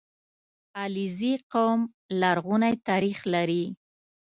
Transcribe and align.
•علیزي 0.81 1.33
قوم 1.53 1.81
لرغونی 2.21 2.73
تاریخ 2.87 3.19
لري. 3.33 3.65